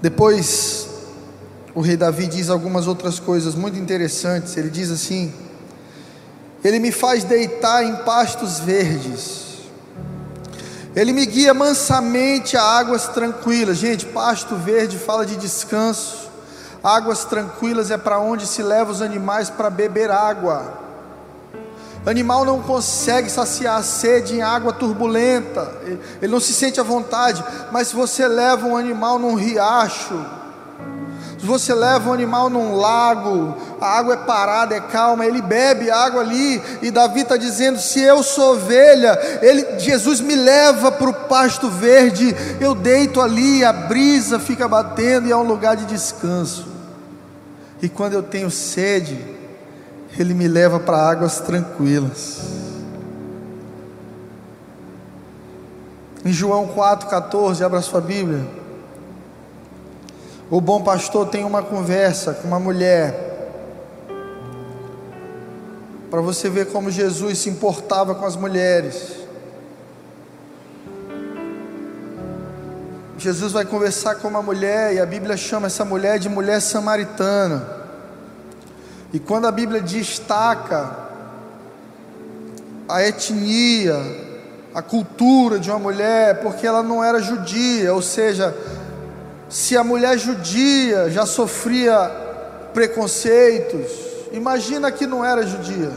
[0.00, 0.88] Depois,
[1.74, 4.56] o rei Davi diz algumas outras coisas muito interessantes.
[4.56, 5.32] Ele diz assim:
[6.62, 9.51] Ele me faz deitar em pastos verdes
[10.94, 13.78] ele me guia mansamente a águas tranquilas.
[13.78, 16.30] Gente, pasto verde fala de descanso.
[16.82, 20.80] Águas tranquilas é para onde se leva os animais para beber água.
[22.04, 25.72] Animal não consegue saciar a sede em água turbulenta,
[26.20, 27.44] ele não se sente à vontade.
[27.70, 30.20] Mas se você leva um animal num riacho,
[31.46, 36.20] você leva um animal num lago, a água é parada, é calma, ele bebe água
[36.20, 41.14] ali, e Davi está dizendo: se eu sou ovelha, ele, Jesus me leva para o
[41.14, 46.68] pasto verde, eu deito ali, a brisa fica batendo e é um lugar de descanso.
[47.82, 49.18] E quando eu tenho sede,
[50.16, 52.40] ele me leva para águas tranquilas.
[56.24, 58.61] Em João 4,14, abra sua Bíblia.
[60.52, 63.14] O bom pastor tem uma conversa com uma mulher,
[66.10, 69.16] para você ver como Jesus se importava com as mulheres.
[73.16, 77.66] Jesus vai conversar com uma mulher, e a Bíblia chama essa mulher de mulher samaritana.
[79.10, 80.94] E quando a Bíblia destaca
[82.86, 83.96] a etnia,
[84.74, 88.54] a cultura de uma mulher, porque ela não era judia, ou seja,
[89.52, 92.10] se a mulher judia já sofria
[92.72, 93.86] preconceitos,
[94.32, 95.92] imagina que não era judia.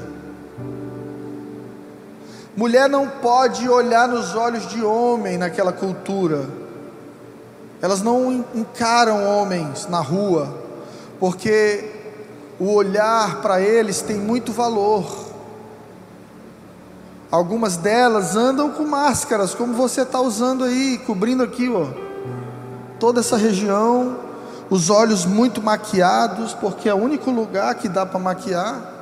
[2.54, 6.46] Mulher não pode olhar nos olhos de homem naquela cultura.
[7.82, 10.54] Elas não encaram homens na rua,
[11.18, 11.94] porque
[12.60, 15.06] o olhar para eles tem muito valor.
[17.32, 22.05] Algumas delas andam com máscaras, como você está usando aí, cobrindo aqui, ó
[23.00, 24.18] toda essa região,
[24.70, 28.94] os olhos muito maquiados, porque é o único lugar que dá para maquiar,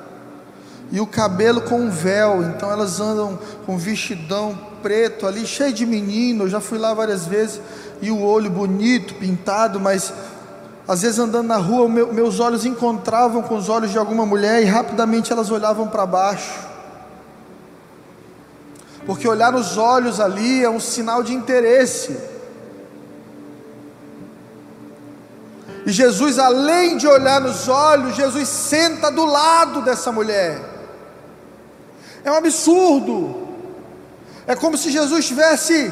[0.92, 5.88] e o cabelo com um véu, então elas andam com vestidão preto ali, cheio de
[5.88, 6.44] menino.
[6.44, 7.60] Eu já fui lá várias vezes,
[8.02, 10.14] e o olho bonito, pintado, mas
[10.88, 14.62] às vezes andando na rua, meu, meus olhos encontravam com os olhos de alguma mulher
[14.62, 16.60] e rapidamente elas olhavam para baixo.
[19.06, 22.18] Porque olhar nos olhos ali é um sinal de interesse.
[25.86, 30.60] E Jesus, além de olhar nos olhos, Jesus senta do lado dessa mulher.
[32.24, 33.48] É um absurdo.
[34.48, 35.92] É como se Jesus estivesse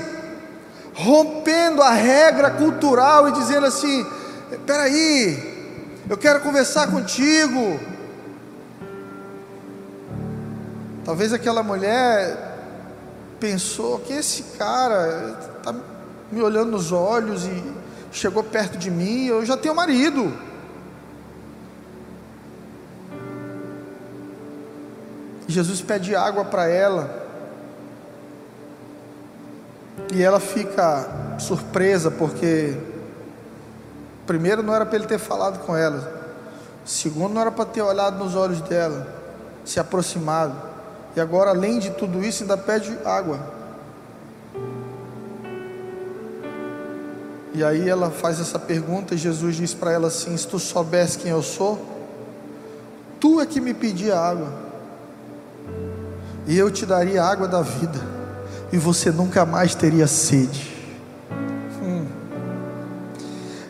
[0.94, 4.06] rompendo a regra cultural e dizendo assim:
[4.52, 7.80] espera aí, eu quero conversar contigo.
[11.04, 12.52] Talvez aquela mulher
[13.40, 15.74] pensou que esse cara está
[16.32, 17.81] me olhando nos olhos e
[18.12, 20.32] chegou perto de mim, eu já tenho marido.
[25.48, 27.20] Jesus pede água para ela.
[30.14, 32.78] E ela fica surpresa porque
[34.26, 36.20] primeiro não era para ele ter falado com ela.
[36.86, 39.08] Segundo não era para ter olhado nos olhos dela,
[39.64, 40.56] se aproximado.
[41.16, 43.61] E agora além de tudo isso ainda pede água.
[47.54, 51.18] E aí ela faz essa pergunta e Jesus diz para ela assim: Se tu soubesse
[51.18, 51.80] quem eu sou,
[53.20, 54.54] tu é que me pedia água,
[56.48, 58.00] e eu te daria a água da vida,
[58.72, 60.72] e você nunca mais teria sede.
[61.84, 62.06] Hum.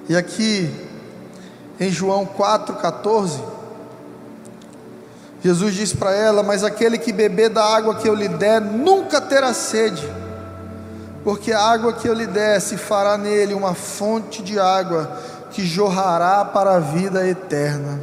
[0.08, 0.70] E aqui
[1.80, 3.40] em João 4,14,
[5.44, 9.20] Jesus diz para ela: Mas aquele que beber da água que eu lhe der nunca
[9.20, 10.21] terá sede
[11.24, 15.18] porque a água que eu lhe desse fará nele uma fonte de água
[15.52, 18.00] que jorrará para a vida eterna.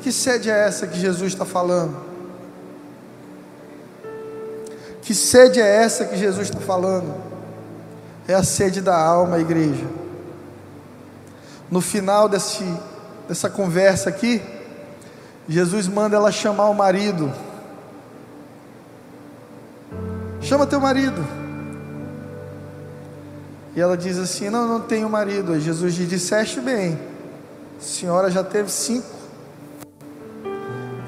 [0.00, 1.96] Que sede é essa que Jesus está falando?
[5.02, 7.14] Que sede é essa que Jesus está falando?
[8.26, 9.86] É a sede da alma, igreja.
[11.70, 12.64] no final desse,
[13.26, 14.40] dessa conversa aqui,
[15.48, 17.32] Jesus manda ela chamar o marido.
[20.48, 21.22] Chama teu marido.
[23.76, 25.52] E ela diz assim: Não, não tenho marido.
[25.52, 26.98] Aí Jesus diz: Disseste bem,
[27.78, 29.06] a senhora já teve cinco.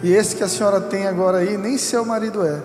[0.02, 2.60] E esse que a senhora tem agora aí, nem seu marido é.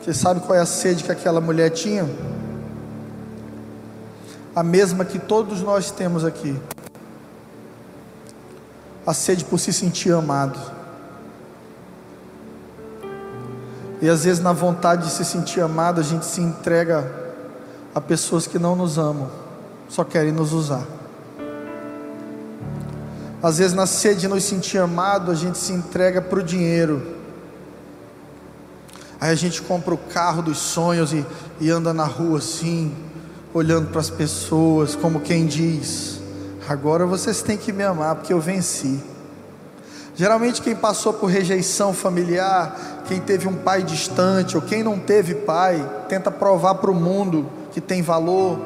[0.00, 2.08] Você sabe qual é a sede que aquela mulher tinha?
[4.54, 6.58] A mesma que todos nós temos aqui.
[9.06, 10.75] A sede por se sentir amado.
[14.06, 17.10] E às vezes, na vontade de se sentir amado, a gente se entrega
[17.92, 19.28] a pessoas que não nos amam,
[19.88, 20.86] só querem nos usar.
[23.42, 27.16] Às vezes, na sede de nos sentir amado, a gente se entrega para o dinheiro.
[29.20, 31.26] Aí a gente compra o carro dos sonhos e,
[31.60, 32.94] e anda na rua assim,
[33.52, 36.20] olhando para as pessoas, como quem diz:
[36.68, 39.02] agora vocês têm que me amar, porque eu venci.
[40.16, 45.34] Geralmente, quem passou por rejeição familiar, quem teve um pai distante, ou quem não teve
[45.34, 48.58] pai, tenta provar para o mundo que tem valor,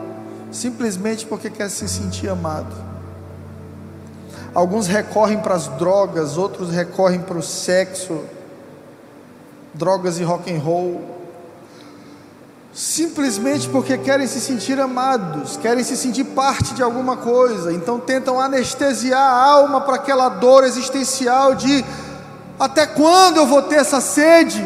[0.52, 2.72] simplesmente porque quer se sentir amado.
[4.54, 8.22] Alguns recorrem para as drogas, outros recorrem para o sexo,
[9.74, 11.19] drogas e rock and roll,
[12.72, 18.40] simplesmente porque querem se sentir amados, querem se sentir parte de alguma coisa, então tentam
[18.40, 21.84] anestesiar a alma para aquela dor existencial de
[22.58, 24.62] até quando eu vou ter essa sede?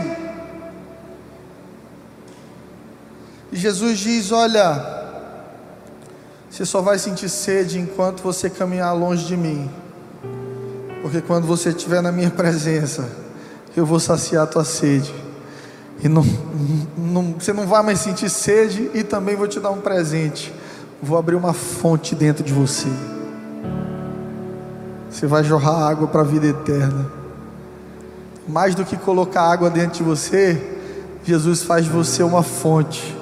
[3.53, 5.05] E Jesus diz: Olha,
[6.51, 9.71] você só vai sentir sede enquanto você caminhar longe de mim,
[11.03, 13.09] porque quando você estiver na minha presença,
[13.77, 15.24] eu vou saciar a tua sede.
[16.03, 16.25] E não,
[16.97, 20.53] não, você não vai mais sentir sede e também vou te dar um presente.
[21.03, 22.89] Vou abrir uma fonte dentro de você.
[25.11, 27.07] Você vai jorrar água para a vida eterna.
[28.47, 30.61] Mais do que colocar água dentro de você,
[31.25, 33.17] Jesus faz de você uma fonte.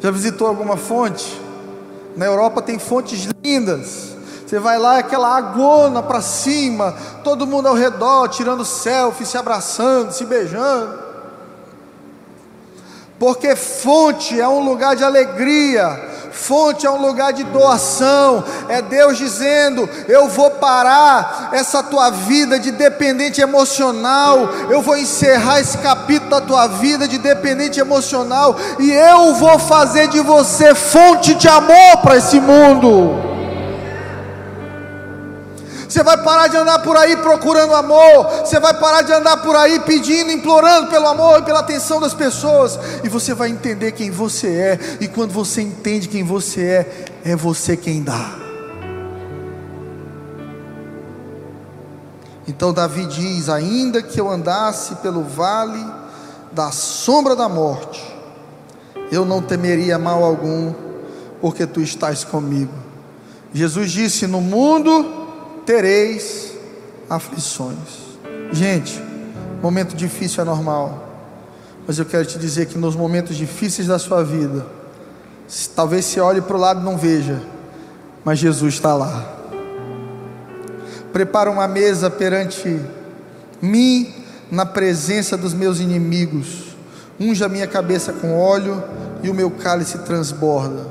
[0.00, 1.40] Já visitou alguma fonte?
[2.16, 4.14] Na Europa tem fontes lindas
[4.54, 6.94] você vai lá, aquela agona para cima,
[7.24, 11.03] todo mundo ao redor, tirando selfie, se abraçando, se beijando.
[13.24, 15.98] Porque fonte é um lugar de alegria,
[16.30, 22.58] fonte é um lugar de doação, é Deus dizendo: Eu vou parar essa tua vida
[22.58, 28.92] de dependente emocional, eu vou encerrar esse capítulo da tua vida de dependente emocional, e
[28.92, 33.43] eu vou fazer de você fonte de amor para esse mundo.
[35.94, 38.26] Você vai parar de andar por aí procurando amor.
[38.44, 42.12] Você vai parar de andar por aí pedindo, implorando pelo amor e pela atenção das
[42.12, 42.76] pessoas.
[43.04, 44.78] E você vai entender quem você é.
[45.00, 48.34] E quando você entende quem você é, é você quem dá.
[52.48, 55.80] Então Davi diz: Ainda que eu andasse pelo vale
[56.50, 58.02] da sombra da morte,
[59.12, 60.74] eu não temeria mal algum,
[61.40, 62.74] porque tu estás comigo.
[63.52, 65.22] Jesus disse: No mundo
[65.64, 66.52] tereis
[67.08, 67.78] aflições.
[68.52, 69.02] Gente,
[69.62, 71.08] momento difícil é normal,
[71.86, 74.66] mas eu quero te dizer que nos momentos difíceis da sua vida,
[75.74, 77.42] talvez você olhe para o lado e não veja,
[78.24, 79.32] mas Jesus está lá.
[81.12, 82.80] Prepara uma mesa perante
[83.62, 84.12] mim,
[84.50, 86.76] na presença dos meus inimigos,
[87.18, 88.82] unja minha cabeça com óleo
[89.22, 90.86] e o meu cálice transborda.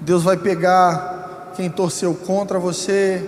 [0.00, 1.11] Deus vai pegar
[1.54, 3.22] quem torceu contra você,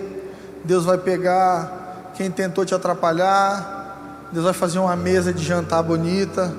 [0.64, 6.54] Deus vai pegar quem tentou te atrapalhar, Deus vai fazer uma mesa de jantar bonita,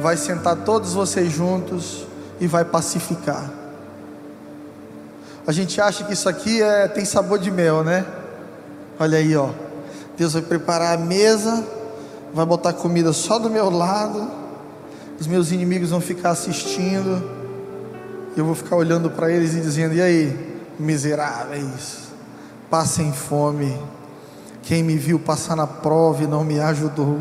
[0.00, 2.06] vai sentar todos vocês juntos
[2.40, 3.50] e vai pacificar.
[5.46, 8.06] A gente acha que isso aqui é, tem sabor de mel, né?
[8.98, 9.50] Olha aí, ó.
[10.16, 11.64] Deus vai preparar a mesa,
[12.32, 14.30] vai botar comida só do meu lado,
[15.18, 17.22] os meus inimigos vão ficar assistindo,
[18.36, 20.49] eu vou ficar olhando para eles e dizendo: e aí?
[20.80, 22.08] Miseráveis,
[22.70, 23.76] passem fome.
[24.62, 27.18] Quem me viu passar na prova e não me ajudou,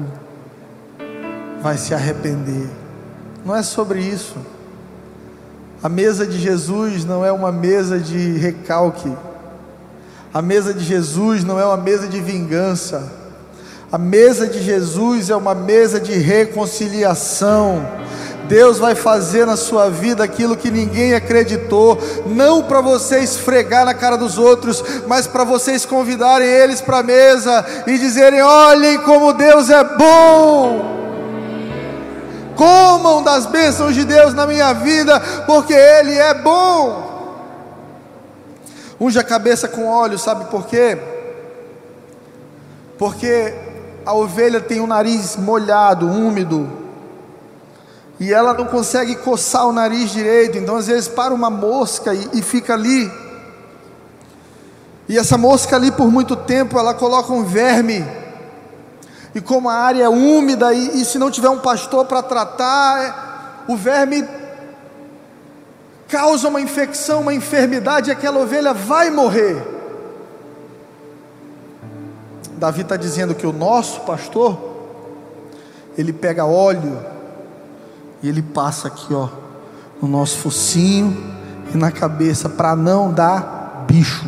[1.61, 2.69] vai se arrepender.
[3.45, 4.37] Não é sobre isso.
[5.81, 9.11] A mesa de Jesus não é uma mesa de recalque.
[10.33, 13.18] A mesa de Jesus não é uma mesa de vingança.
[13.91, 17.87] A mesa de Jesus é uma mesa de reconciliação.
[18.47, 23.93] Deus vai fazer na sua vida aquilo que ninguém acreditou, não para você esfregar na
[23.93, 29.33] cara dos outros, mas para vocês convidarem eles para a mesa e dizerem: olhem como
[29.33, 30.99] Deus é bom.
[32.55, 37.07] Comam das bênçãos de Deus na minha vida, porque Ele é bom.
[38.99, 40.97] Unge a cabeça com óleo, sabe por quê?
[42.97, 43.68] Porque
[44.09, 46.67] a ovelha tem o nariz molhado, úmido,
[48.19, 52.27] e ela não consegue coçar o nariz direito, então às vezes para uma mosca e,
[52.33, 53.11] e fica ali.
[55.07, 58.03] E essa mosca ali por muito tempo ela coloca um verme.
[59.35, 63.03] E como a área é úmida e, e se não tiver um pastor para tratar,
[63.03, 63.13] é,
[63.71, 64.27] o verme
[66.07, 69.78] causa uma infecção, uma enfermidade, e aquela ovelha vai morrer.
[72.59, 74.57] Davi está dizendo que o nosso pastor,
[75.97, 76.99] ele pega óleo
[78.21, 79.29] e ele passa aqui, ó,
[80.01, 81.17] no nosso focinho
[81.73, 84.27] e na cabeça para não dar bicho.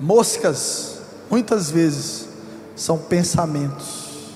[0.00, 2.28] Moscas, muitas vezes,
[2.76, 4.30] são pensamentos.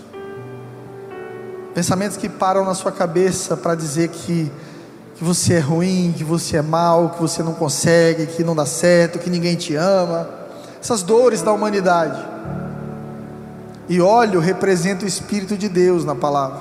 [1.73, 4.51] Pensamentos que param na sua cabeça para dizer que,
[5.15, 8.67] que você é ruim, que você é mal, que você não consegue, que não dá
[8.67, 10.36] certo, que ninguém te ama.
[10.87, 12.25] Essas dores da humanidade.
[13.89, 16.61] E óleo representa o Espírito de Deus na palavra.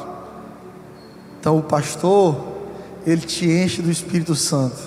[1.40, 2.36] Então o pastor,
[3.06, 4.82] ele te enche do Espírito Santo.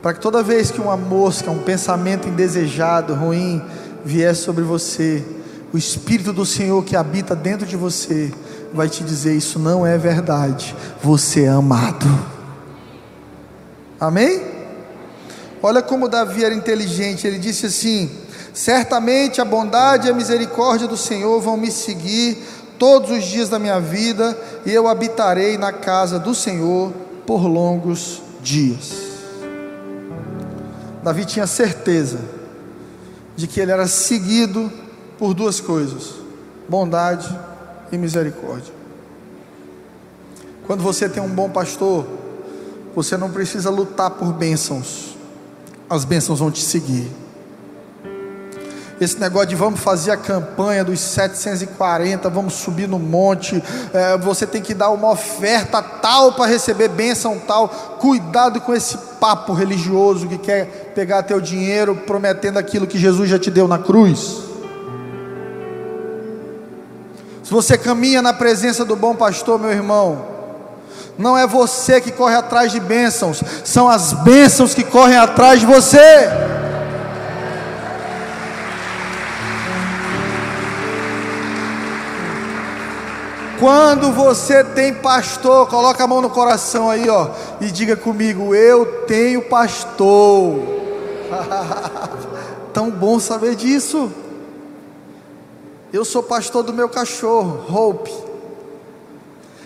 [0.00, 3.62] Para que toda vez que uma mosca, um pensamento indesejado, ruim,
[4.02, 5.22] vier sobre você,
[5.70, 8.32] o Espírito do Senhor que habita dentro de você,
[8.72, 12.06] vai te dizer: Isso não é verdade, você é amado.
[14.00, 14.40] Amém?
[15.62, 18.24] Olha como Davi era inteligente, ele disse assim:
[18.56, 22.42] Certamente a bondade e a misericórdia do Senhor vão me seguir
[22.78, 24.34] todos os dias da minha vida,
[24.64, 26.90] e eu habitarei na casa do Senhor
[27.26, 28.94] por longos dias.
[31.02, 32.18] Davi tinha certeza
[33.36, 34.72] de que ele era seguido
[35.18, 36.14] por duas coisas:
[36.66, 37.28] bondade
[37.92, 38.72] e misericórdia.
[40.66, 42.06] Quando você tem um bom pastor,
[42.94, 45.14] você não precisa lutar por bênçãos,
[45.90, 47.25] as bênçãos vão te seguir.
[48.98, 54.46] Esse negócio de vamos fazer a campanha dos 740, vamos subir no monte, é, você
[54.46, 57.68] tem que dar uma oferta tal para receber bênção tal.
[58.00, 63.38] Cuidado com esse papo religioso que quer pegar teu dinheiro prometendo aquilo que Jesus já
[63.38, 64.46] te deu na cruz.
[67.44, 70.24] Se você caminha na presença do bom pastor, meu irmão,
[71.18, 75.66] não é você que corre atrás de bênçãos, são as bênçãos que correm atrás de
[75.66, 76.28] você.
[83.58, 87.30] Quando você tem pastor, coloca a mão no coração aí, ó,
[87.60, 90.58] e diga comigo: Eu tenho pastor.
[92.72, 94.12] Tão bom saber disso.
[95.92, 98.12] Eu sou pastor do meu cachorro, Hope.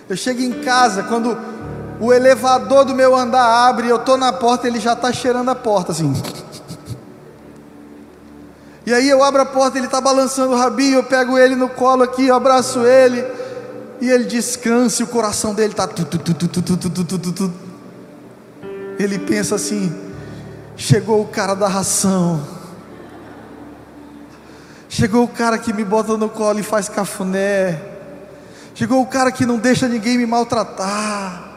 [0.09, 1.37] Eu chego em casa, quando
[2.01, 5.55] o elevador do meu andar abre, eu estou na porta, ele já está cheirando a
[5.55, 6.13] porta, assim.
[8.87, 11.69] E aí eu abro a porta, ele está balançando o rabinho, eu pego ele no
[11.69, 13.23] colo aqui, abraço ele
[14.01, 15.89] e ele descansa e o coração dele está.
[18.99, 19.93] Ele pensa assim:
[20.77, 22.43] chegou o cara da ração,
[24.89, 27.81] chegou o cara que me bota no colo e faz cafuné,
[28.75, 31.49] chegou o cara que não deixa ninguém me maltratar.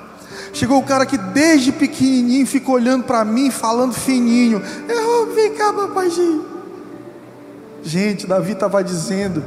[0.51, 4.61] Chegou o cara que desde pequenininho fica olhando para mim, falando fininho.
[4.87, 6.45] Eu vem cá, papaizinho.
[7.83, 9.43] Gente, Davi estava dizendo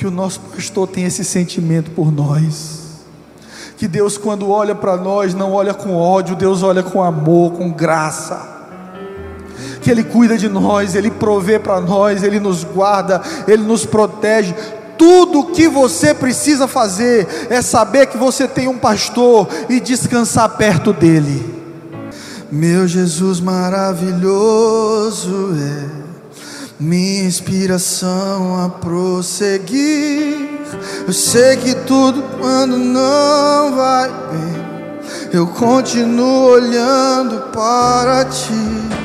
[0.00, 2.80] que o nosso pastor tem esse sentimento por nós.
[3.76, 7.70] Que Deus, quando olha para nós, não olha com ódio, Deus olha com amor, com
[7.70, 8.48] graça.
[9.82, 14.54] Que Ele cuida de nós, Ele provê para nós, Ele nos guarda, Ele nos protege.
[14.96, 20.48] Tudo o que você precisa fazer é saber que você tem um pastor e descansar
[20.56, 21.60] perto dele.
[22.50, 24.30] Meu Jesus maravilhoso
[25.58, 26.09] é
[26.80, 30.48] minha inspiração a prosseguir.
[31.06, 38.99] Eu sei que tudo quando não vai bem, eu continuo olhando para ti.